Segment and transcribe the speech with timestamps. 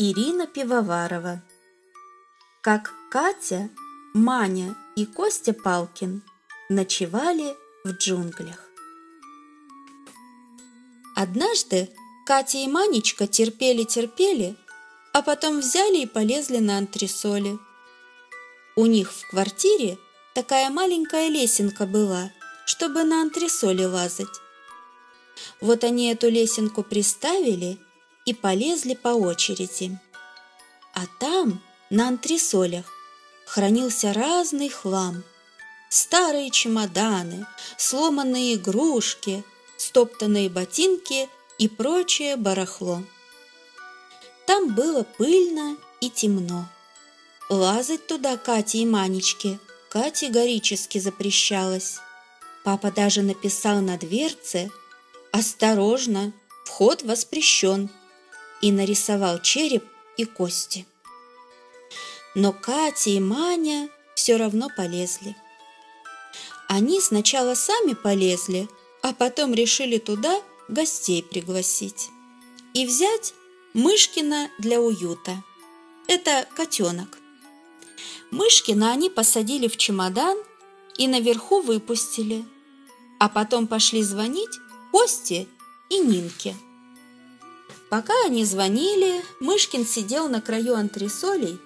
[0.00, 1.42] Ирина Пивоварова.
[2.60, 3.68] Как Катя,
[4.14, 6.22] Маня и Костя Палкин
[6.68, 8.62] ночевали в джунглях.
[11.16, 11.90] Однажды
[12.26, 14.54] Катя и Манечка терпели-терпели,
[15.12, 17.58] а потом взяли и полезли на антресоли.
[18.76, 19.98] У них в квартире
[20.32, 22.30] такая маленькая лесенка была,
[22.66, 24.28] чтобы на антресоли лазать.
[25.60, 27.80] Вот они эту лесенку приставили
[28.28, 29.98] и полезли по очереди.
[30.92, 32.84] А там, на антресолях,
[33.46, 35.24] хранился разный хлам.
[35.88, 37.46] Старые чемоданы,
[37.78, 39.42] сломанные игрушки,
[39.78, 43.02] стоптанные ботинки и прочее барахло.
[44.46, 46.68] Там было пыльно и темно.
[47.48, 49.58] Лазать туда Кате и Манечке
[49.88, 51.96] категорически запрещалось.
[52.62, 54.70] Папа даже написал на дверце
[55.32, 56.34] «Осторожно,
[56.66, 57.88] вход воспрещен»
[58.60, 59.84] и нарисовал череп
[60.16, 60.86] и кости.
[62.34, 65.36] Но Катя и Маня все равно полезли.
[66.68, 68.68] Они сначала сами полезли,
[69.02, 72.10] а потом решили туда гостей пригласить
[72.74, 73.34] и взять
[73.74, 75.42] Мышкина для уюта.
[76.06, 77.18] Это котенок.
[78.30, 80.36] Мышкина они посадили в чемодан
[80.96, 82.44] и наверху выпустили,
[83.18, 84.58] а потом пошли звонить
[84.92, 85.46] Косте
[85.90, 86.54] и Нинке.
[87.90, 91.58] Пока они звонили, Мышкин сидел на краю антресолей,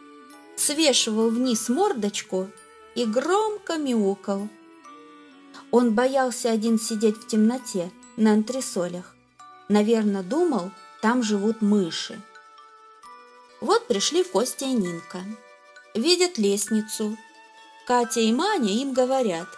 [0.57, 2.49] свешивал вниз мордочку
[2.95, 4.49] и громко мяукал.
[5.73, 9.17] Он боялся один сидеть в темноте на антресолях.
[9.69, 10.71] Наверное, думал,
[11.01, 12.21] там живут мыши.
[13.61, 15.25] Вот пришли Костя и Нинка.
[15.95, 17.17] Видят лестницу.
[17.87, 19.49] Катя и Маня им говорят.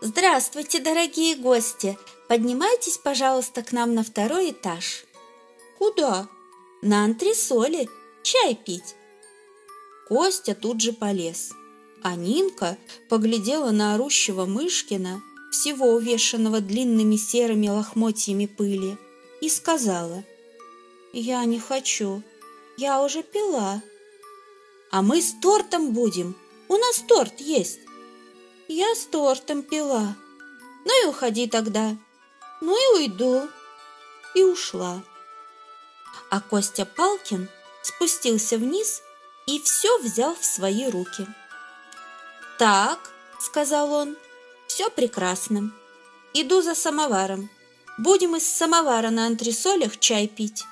[0.00, 1.98] «Здравствуйте, дорогие гости!
[2.26, 5.04] Поднимайтесь, пожалуйста, к нам на второй этаж».
[5.80, 6.28] «Куда?»
[6.82, 7.88] «На антресоли.
[8.22, 8.94] Чай пить».
[10.08, 11.52] Костя тут же полез,
[12.02, 12.76] а Нинка
[13.08, 18.98] поглядела на орущего Мышкина, всего увешанного длинными серыми лохмотьями пыли,
[19.40, 20.22] и сказала,
[21.14, 22.22] «Я не хочу,
[22.76, 23.82] я уже пила».
[24.90, 26.36] «А мы с тортом будем,
[26.68, 27.80] у нас торт есть».
[28.68, 30.14] «Я с тортом пила».
[30.84, 31.96] «Ну и уходи тогда».
[32.60, 33.48] «Ну и уйду».
[34.34, 35.02] И ушла
[36.30, 37.48] а Костя Палкин
[37.82, 39.02] спустился вниз
[39.46, 41.26] и все взял в свои руки.
[42.58, 43.10] «Так»,—
[43.40, 44.16] сказал он,—
[44.66, 45.72] «все прекрасно.
[46.34, 47.50] Иду за самоваром.
[47.98, 50.64] Будем из самовара на антресолях чай пить».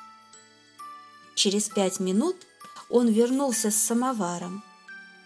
[1.35, 2.37] Через пять минут
[2.89, 4.63] он вернулся с самоваром.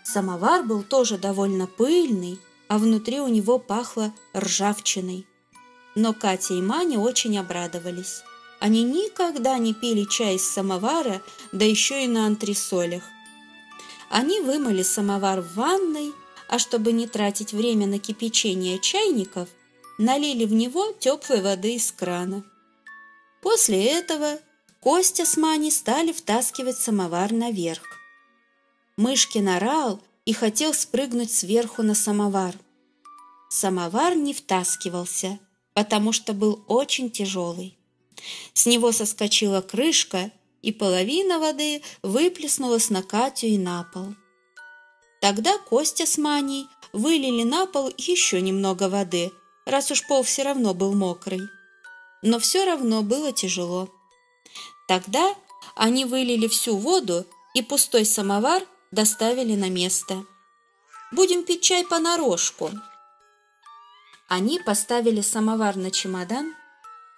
[0.05, 5.27] Самовар был тоже довольно пыльный, а внутри у него пахло ржавчиной.
[5.95, 8.23] Но Катя и Маня очень обрадовались.
[8.63, 13.03] Они никогда не пили чай из самовара, да еще и на антресолях.
[14.09, 16.13] Они вымыли самовар в ванной,
[16.47, 19.49] а чтобы не тратить время на кипячение чайников,
[19.99, 22.45] налили в него теплой воды из крана.
[23.43, 24.39] После этого
[24.79, 27.83] Костя с Маней стали втаскивать самовар наверх.
[28.97, 32.55] Мышкин орал и хотел спрыгнуть сверху на самовар.
[33.51, 35.41] Самовар не втаскивался,
[35.75, 37.77] потому что был очень тяжелый.
[38.55, 40.31] С него соскочила крышка,
[40.63, 44.15] и половина воды выплеснулась на Катю и на пол.
[45.21, 49.33] Тогда Костя с Маней вылили на пол еще немного воды,
[49.67, 51.43] раз уж пол все равно был мокрый.
[52.23, 53.89] Но все равно было тяжело.
[54.87, 55.35] Тогда
[55.75, 60.25] они вылили всю воду и пустой самовар доставили на место.
[61.13, 62.71] «Будем пить чай понарошку».
[64.29, 66.55] Они поставили самовар на чемодан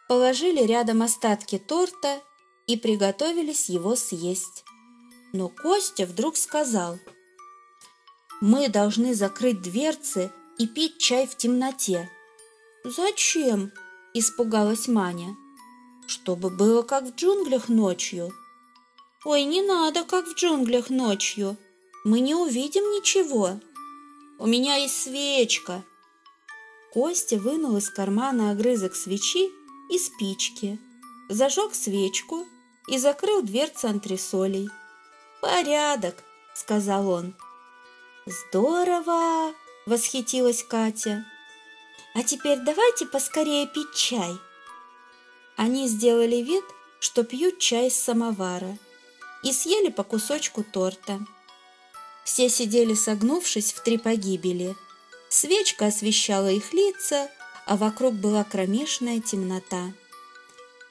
[0.09, 2.23] положили рядом остатки торта
[2.67, 4.65] и приготовились его съесть.
[5.33, 6.99] Но Костя вдруг сказал,
[8.41, 12.11] «Мы должны закрыть дверцы и пить чай в темноте».
[12.85, 13.73] «Зачем?»–
[14.15, 15.37] испугалась Маня.
[16.07, 18.33] «Чтобы было как в джунглях ночью».
[19.25, 21.57] «Ой, не надо, как в джунглях ночью.
[22.05, 23.59] Мы не увидим ничего.
[24.39, 25.83] У меня есть свечка».
[26.93, 29.50] Костя вынул из кармана огрызок свечи
[29.91, 30.79] и спички,
[31.29, 32.47] зажег свечку
[32.89, 34.69] и закрыл дверцы антресолей.
[35.41, 36.23] «Порядок!»—
[36.55, 37.35] сказал он.
[38.27, 39.55] «Здорово!»—
[39.87, 41.25] восхитилась Катя.
[42.15, 44.33] «А теперь давайте поскорее пить чай».
[45.57, 46.65] Они сделали вид,
[47.01, 48.79] что пьют чай из самовара
[49.43, 51.21] и съели по кусочку торта.
[52.25, 54.75] Все сидели согнувшись в три погибели.
[55.29, 57.31] Свечка освещала их лица,
[57.66, 59.93] а вокруг была кромешная темнота.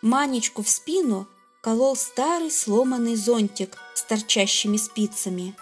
[0.02, 1.28] Манечку в спину
[1.62, 5.56] колол старый сломанный зонтик с торчащими спицами,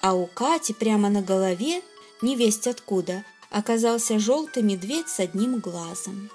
[0.00, 1.82] а у Кати прямо на голове,
[2.22, 6.30] невесть откуда, оказался желтый медведь с одним глазом.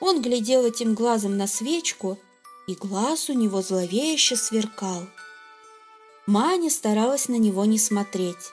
[0.00, 2.18] Он глядел этим глазом на свечку,
[2.66, 5.06] и глаз у него зловеще сверкал.
[6.26, 8.52] Маня старалась на него не смотреть,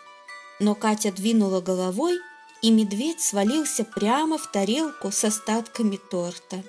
[0.59, 2.17] но Катя двинула головой,
[2.61, 6.63] и медведь свалился прямо в тарелку с остатками торта.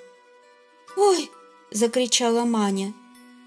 [0.95, 1.31] «Ой!»–
[1.71, 2.93] закричала Маня,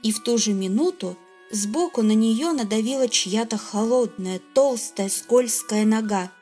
[0.03, 1.17] и в ту же минуту
[1.51, 6.33] сбоку на нее надавила чья-то холодная, толстая, скользкая нога.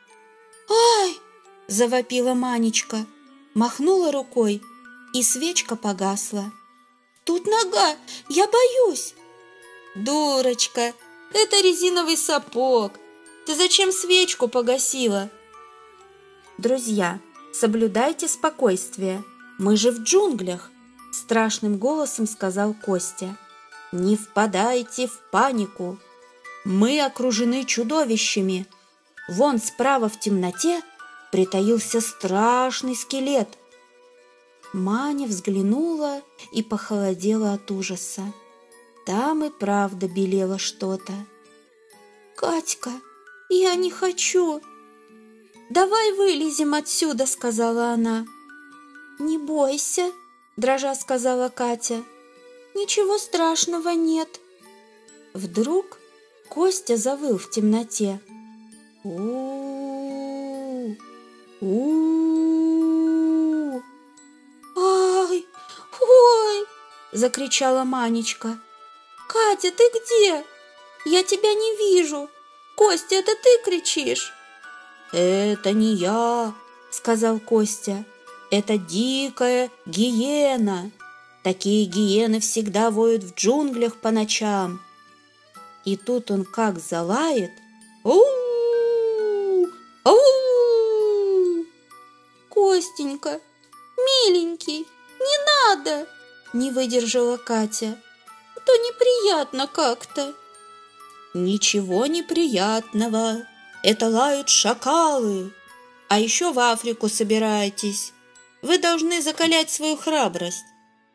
[0.69, 1.17] «Ай!»–
[1.69, 3.06] завопила Манечка,
[3.55, 4.62] махнула рукой,
[5.12, 6.52] и свечка погасла.
[7.25, 7.97] «Тут нога!
[8.29, 9.14] Я боюсь!»
[9.97, 10.94] «Дурочка!
[11.32, 12.93] Это резиновый сапог!
[13.47, 15.31] Ты зачем свечку погасила?»
[16.61, 17.21] «Друзья,
[17.55, 19.25] соблюдайте спокойствие.
[19.59, 20.71] Мы же в джунглях!»
[21.11, 23.35] Страшным голосом сказал Костя.
[23.93, 25.99] «Не впадайте в панику!
[26.67, 28.67] Мы окружены чудовищами!
[29.27, 30.83] Вон справа в темноте
[31.33, 33.49] притаился страшный скелет!»
[34.75, 36.21] Маня взглянула
[36.53, 38.35] и похолодела от ужаса.
[39.07, 41.15] Там и правда белело что-то.
[42.37, 42.93] «Катька,
[43.49, 44.61] я не хочу!»
[45.71, 48.27] «Давай вылезем отсюда»,— сказала она.
[49.21, 50.11] «Не бойся»,—
[50.57, 52.03] дрожа сказала Катя.
[52.75, 54.41] «Ничего страшного нет».
[55.33, 55.99] Вдруг
[56.49, 58.19] Костя завыл в темноте.
[59.05, 60.97] у
[61.61, 61.81] у
[64.77, 65.47] «Ай!
[66.01, 66.67] Ой!»—
[67.13, 68.59] закричала Манечка.
[69.29, 70.45] «Катя, ты где?
[71.05, 72.29] Я тебя не вижу!
[72.75, 74.35] Костя, это ты кричишь?»
[75.12, 76.55] «Это не я»,—
[76.91, 78.05] сказал Костя.
[78.51, 80.91] «Это дикая гиена.
[81.43, 84.81] Такие гиены всегда воют в джунглях по ночам».
[85.85, 87.51] И тут он как залает.
[88.05, 88.21] у
[90.05, 90.17] у
[92.49, 93.41] Костенька,
[93.97, 94.87] миленький,
[95.19, 96.07] не надо!»
[96.53, 97.99] Не выдержала Катя.
[98.57, 100.35] «А «То неприятно как-то».
[101.35, 103.47] «Ничего неприятного»,
[103.82, 105.53] это лают шакалы.
[106.09, 108.12] А еще в Африку собираетесь.
[108.62, 110.65] Вы должны закалять свою храбрость.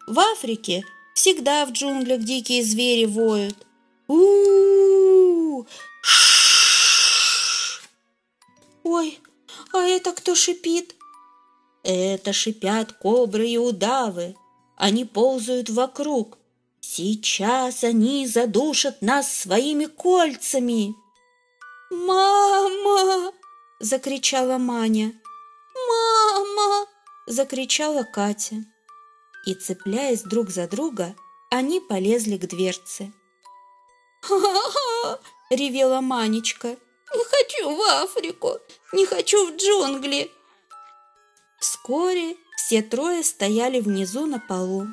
[0.07, 0.83] В Африке
[1.13, 3.57] всегда в джунглях дикие звери воют.
[4.07, 5.65] у
[8.83, 9.19] Ой,
[9.73, 10.95] а это кто шипит?
[11.83, 14.35] Это шипят кобры и удавы.
[14.77, 16.38] Они ползают вокруг.
[16.81, 20.95] Сейчас они задушат нас своими кольцами.
[22.03, 23.31] «Мама!»–
[23.80, 25.13] закричала Маня.
[25.88, 26.88] «Мама!»–
[27.27, 28.57] закричала Катя.
[29.45, 31.15] И, цепляясь друг за друга,
[31.50, 33.13] они полезли к дверце.
[34.21, 35.19] «Ха-ха!»–
[35.50, 36.75] ревела Манечка.
[37.15, 38.59] «Не хочу в Африку!
[38.92, 40.31] Не хочу в джунгли!»
[41.62, 44.88] Вскоре все трое стояли внизу на полу.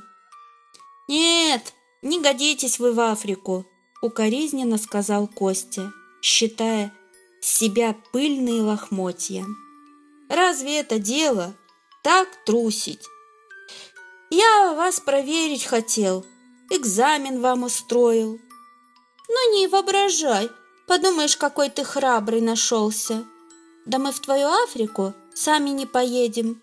[1.09, 1.73] «Нет,
[2.03, 3.67] не годитесь вы в Африку!»–
[4.03, 5.93] укоризненно сказал Костя
[6.23, 6.93] считая
[7.41, 9.45] себя пыльные лохмотья.
[10.29, 11.55] Разве это дело
[12.03, 13.05] так трусить?
[14.31, 16.25] Я вас проверить хотел,
[16.71, 18.41] экзамен вам устроил.
[19.29, 20.49] Ну не воображай,
[20.87, 23.25] подумаешь, какой ты храбрый нашелся.
[23.85, 26.63] Да мы в твою Африку сами не поедем.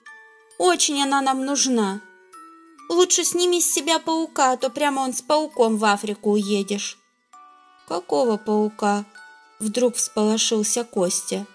[0.58, 2.01] Очень она нам нужна.
[2.89, 6.98] Лучше сними с себя паука, а то прямо он с пауком в Африку уедешь.
[7.88, 9.06] Какого паука?
[9.60, 11.46] Вдруг всполошился Костя.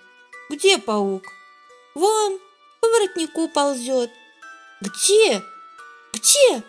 [0.50, 1.24] «Где паук?»
[1.94, 2.38] «Вон,
[2.80, 4.10] по воротнику ползет».
[4.80, 5.42] «Где?
[6.12, 6.62] Где?»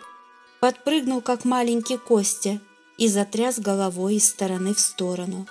[0.60, 2.60] Подпрыгнул, как маленький Костя,
[2.96, 5.46] и затряс головой из стороны в сторону.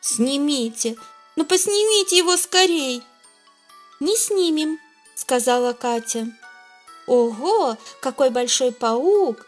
[0.00, 0.96] «Снимите!
[1.36, 3.02] Ну, поснимите его скорей!»
[4.00, 4.78] «Не снимем»,—
[5.14, 6.28] сказала Катя.
[7.06, 9.46] «Ого, какой большой паук!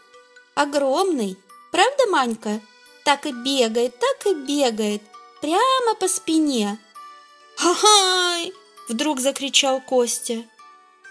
[0.53, 1.37] Огромный!
[1.71, 2.61] Правда, Манька?
[3.03, 5.01] Так и бегает, так и бегает,
[5.41, 6.79] прямо по спине.
[7.57, 8.53] «Ха-хай!»–
[8.89, 10.43] вдруг закричал Костя.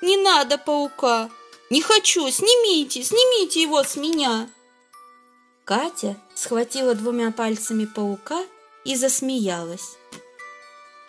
[0.02, 1.30] «Не надо паука!
[1.70, 2.30] Не хочу!
[2.30, 3.02] Снимите!
[3.02, 4.48] Снимите его с меня!»
[5.64, 8.44] Катя схватила двумя пальцами паука
[8.84, 9.96] и засмеялась.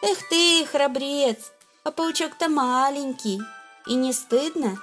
[0.02, 1.52] «Эх ты, храбрец!
[1.84, 3.40] А паучок-то маленький!
[3.86, 4.82] И не стыдно?»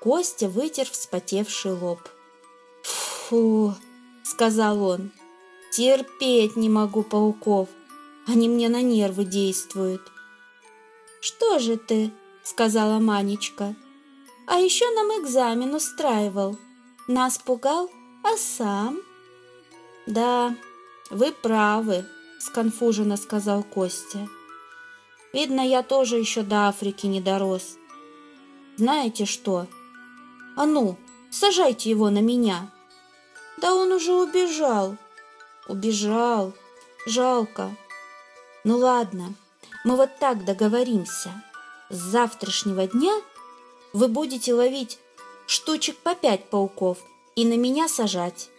[0.00, 2.00] Костя вытер вспотевший лоб.
[2.82, 3.74] «Фу!»—
[4.24, 5.12] сказал он.
[5.72, 7.70] Терпеть не могу пауков.
[8.26, 10.02] Они мне на нервы действуют.
[11.22, 12.12] Что же ты,
[12.42, 13.74] сказала Манечка.
[14.46, 16.58] А еще нам экзамен устраивал.
[17.08, 17.90] Нас пугал,
[18.22, 19.00] А сам?
[20.06, 20.54] Да,
[21.08, 22.04] вы правы,
[22.38, 24.28] сконфуженно сказал Костя.
[25.32, 27.78] Видно, я тоже еще до Африки не дорос.
[28.76, 29.66] Знаете что?
[30.54, 30.98] А ну,
[31.30, 32.70] сажайте его на меня.
[33.56, 34.98] Да он уже убежал.
[35.72, 36.52] Убежал.
[37.06, 37.74] Жалко.
[38.62, 39.32] Ну ладно,
[39.84, 41.42] мы вот так договоримся.
[41.88, 43.14] С завтрашнего дня
[43.94, 44.98] вы будете ловить
[45.46, 46.98] штучек по пять пауков
[47.36, 48.50] и на меня сажать,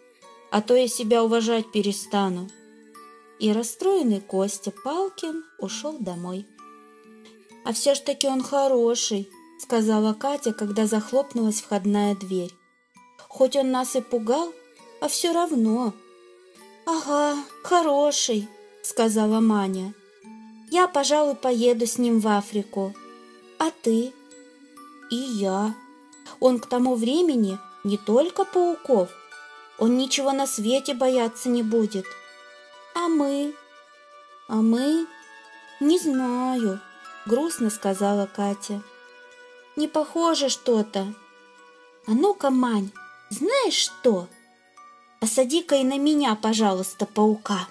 [0.50, 2.50] а то я себя уважать перестану.
[3.38, 6.48] И расстроенный Костя Палкин ушел домой.
[7.64, 9.30] «А все ж таки он хороший»,—
[9.60, 12.56] сказала Катя, когда захлопнулась входная дверь.
[13.28, 14.52] «Хоть он нас и пугал,
[15.00, 15.94] а все равно».
[16.86, 18.48] «Ага, хороший»,—
[18.84, 19.94] сказала Маня.
[20.70, 22.94] «Я, пожалуй, поеду с ним в Африку.
[23.60, 24.14] А ты?»
[25.10, 25.74] «И я»,
[26.40, 29.10] он к тому времени не только пауков,
[29.78, 32.06] он ничего на свете бояться не будет.
[32.96, 33.54] А мы?
[34.48, 35.08] А мы?
[35.80, 36.80] Не знаю,
[37.26, 38.82] грустно сказала Катя.
[39.76, 41.14] Не похоже что-то.
[42.08, 42.92] А ну-ка, Мань,
[43.30, 44.28] знаешь что?
[45.24, 47.70] Посади-ка и на меня, пожалуйста, паука.